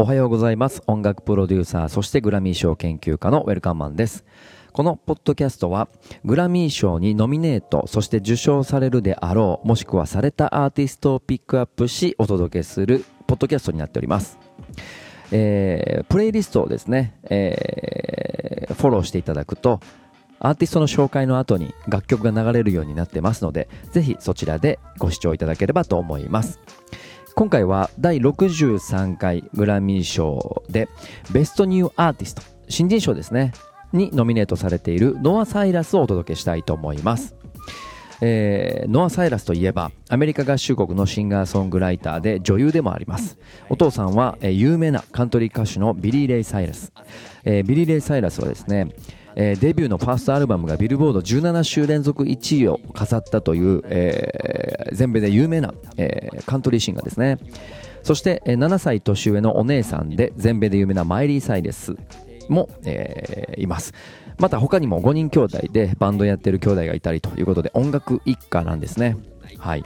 [0.00, 0.80] おはようございます。
[0.86, 4.24] 音楽プロデューサー、そしてグラミー賞研究家のウェルカムマンです。
[4.72, 5.88] このポッドキャストは、
[6.24, 14.38] グラミー賞にノミネート、そして受賞されるであろう、もしくはされたアーティストをピックアップし、お届けするポッドキャストになっております。
[15.32, 19.80] えー、プレイリストをですね、えー、フォローしていただくと、
[20.38, 26.60] アーティストの紹介の後に楽曲が流れるようになってますので、ぜひそちらでご視聴いただければと思います。
[27.38, 30.88] 今回は第63回グラミー賞で
[31.30, 33.52] Best New Artist、新人賞ですね、
[33.92, 37.36] にノミネートされているノア・サイラスをお届けしたいと思います。
[38.20, 43.38] えー、ノア・サイラスといえばアメリカ合衆国のシンガーソングライターで女優でもあります。
[43.68, 46.92] お父さんは、えー、有名なカントリー歌手のビリー・レイ・サイラス、
[47.44, 48.88] えー、ビリー・レイ・サイラスはですね
[49.40, 57.38] えー、デビューのファーストアルバムがビルボード17週連続1位を飾ったという、えー、全米で有名な、えー、カントリーシンガーですね。
[58.02, 61.94] そして、えー、7歳年上のお姉さんで全米で有名なマイリー・サイレス
[62.48, 63.94] も、えー、います。
[64.38, 69.16] また他にも5人兄弟でバンドやってる兄弟がいたりということで音楽一家なんですね。
[69.58, 69.84] はい。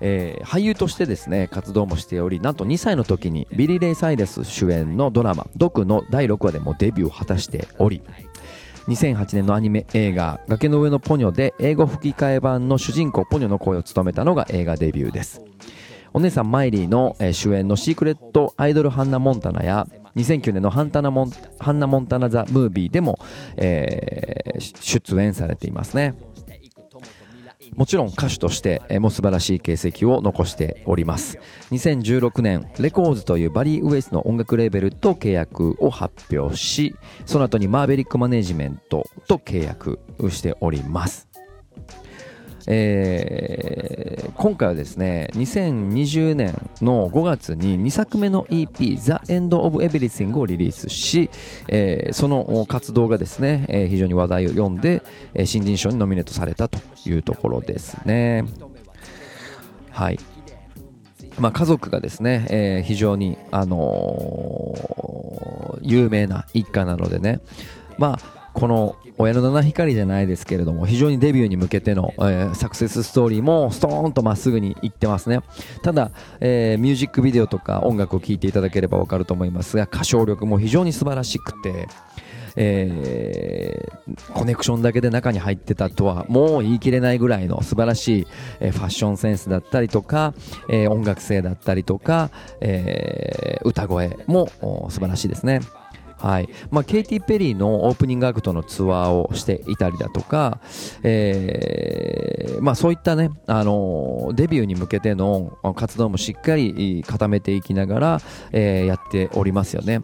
[0.00, 8.00] えー、俳優としてですね活動もしておりなんと2歳の時にビリー・レイ・サイレス主演のドラマ「ドク」の第6話でもデビューを果たしており
[8.86, 15.42] 2008年のアニメ映画「崖の上のポニョ」で英語吹き替え版の主人公ポニョの声を務めたのが映画デビューです。
[16.12, 23.18] お姉さんマイリーの、主演のシークレットアイドルハンナ・モンタナや2009年のハンタナモンハンナ・モンタナ・ザ・ムービーでも、
[23.56, 26.14] えー、出演されていますね。
[27.76, 31.38] もちろん歌手としても素晴らしい形跡を残しております。
[31.70, 41.28] 2016年レコーズというバリー・ウエスの音楽レーベルと契約を発表しその後にマーベリックマネジメントと契約しております。
[42.70, 48.68] えー、今回はですね2020年の5月に2作目の EP
[49.00, 51.30] 「The End of Everything」をリリースし、
[51.68, 55.02] えー、その活動がですね、えー、非常に話題を読んで、
[55.32, 58.44] え、新人賞にノミネートされたというところですね。
[59.90, 60.18] はい。
[61.38, 64.74] まあ、家族がですね、え、非常に、あの、
[65.82, 67.40] 有名な一家なのでね、
[67.96, 75.42] まあ、この親の七光じゃないですけれども非常にデビューに向けての、えー、サクセスストーリーもストーンとまっすぐにいってますね
[75.82, 76.10] ただ、
[76.40, 81.86] えー、ミュージックビデオとか音楽を聴いていただければ分かると思いますが歌唱力も非常に素晴らしくて
[82.60, 88.26] えー、コネクションだけで中に入ってたとはもう言い切れないぐらいの素晴らしい、
[88.58, 90.34] えー、ファッションセンスだったりとか、
[90.68, 92.30] えー、音楽性だったりとか、
[92.60, 94.48] え歌声も
[94.90, 95.60] 素晴らしいですね。
[96.18, 100.60] はいまあ、ケイティ・ペリーのオープニングアクトのツアーをしていたりだとか、
[101.02, 108.20] えーまあ、そういったね、あのデビューに向けての活動もしっかり固めていきながら、
[108.52, 110.02] えー、やっておりますよね。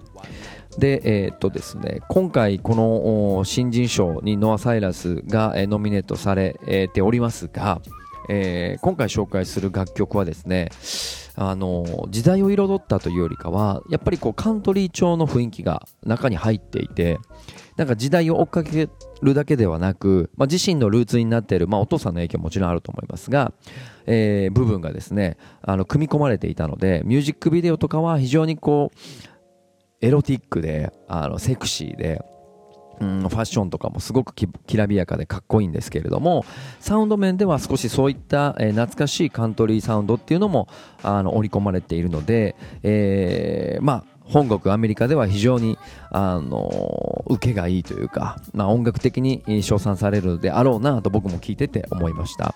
[0.79, 7.81] で、えー、っとですね、今回この新人賞にノア・サイラスがノミネートされておりますが、
[8.29, 10.71] えー、今回紹介する楽曲はですね
[11.37, 17.19] あの時代を彩ったというよりかはやっぱりこうカントリー調の雰囲気が中に入っていて
[17.77, 18.89] なんか時代を追っかけ
[19.21, 23.53] るだけではなく、まあ、自身のルーツになっている、まあ、お父さんの影響ももちろんあると思いますが、
[24.07, 28.99] えー、部分がですねあの組み込まれていたのでミュージックビデオとかは非常にこう
[30.01, 32.23] エロティックであのセクシーで
[33.01, 36.45] うん、ファッションとかもすごくきらびやかでかっこいいんですけれども
[36.81, 40.69] サウンド面では少しそういった、えー、懐かしいカントリーサウンドっていうのも
[41.03, 45.79] あの織り込まれているので、えー、まあ本国アメリカでは非常に
[46.11, 52.55] あの受けがいいというか、まあ、音楽的に称賛されるであろうなと僕も聞いてて思いました。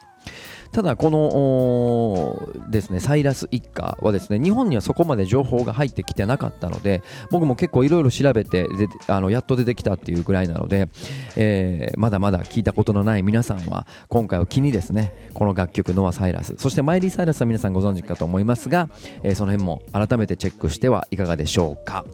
[0.73, 10.89] ただこのですねサイラス一家はですね日本にはそこまで情報が入ってきてなかったので僕も結構いろいろ調べてであのやっと出てきたっていうぐらいなので、
[11.37, 18.89] えー、まだまだ聞いたことのない皆さんは今回を機にですねこの楽曲ノア・サイラスそしてマイリー・サイラスは皆さんご存知かと思いますが、
[19.23, 22.05] えー、その辺も改めてチェックしてはいかがでしょうか。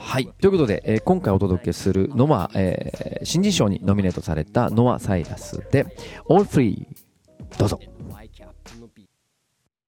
[0.00, 0.26] はい。
[0.40, 5.86] ということで、えー、今回お届けするのは、えー、新人賞にノミネートされたノア・サイラスで
[6.30, 6.86] All Free
[7.56, 7.80] どうぞ。